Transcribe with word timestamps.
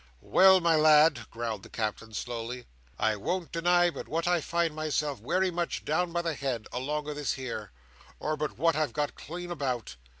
"Well, 0.23 0.61
my 0.61 0.75
lad," 0.75 1.29
growled 1.29 1.61
the 1.61 1.69
Captain 1.69 2.11
slowly, 2.15 2.65
"I 2.97 3.15
won't 3.15 3.51
deny 3.51 3.91
but 3.91 4.07
what 4.07 4.27
I 4.27 4.41
find 4.41 4.73
myself 4.75 5.19
wery 5.19 5.51
much 5.51 5.85
down 5.85 6.11
by 6.11 6.23
the 6.23 6.33
head, 6.33 6.65
along 6.73 7.07
o' 7.07 7.13
this 7.13 7.33
here, 7.33 7.71
or 8.19 8.35
but 8.35 8.57
what 8.57 8.75
I've 8.75 8.93
gone 8.93 9.11
clean 9.15 9.51
about. 9.51 9.97